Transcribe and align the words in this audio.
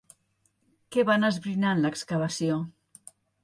Què 0.95 1.05
van 1.11 1.29
esbrinar 1.29 1.77
en 1.77 1.87
l'excavació? 1.87 2.61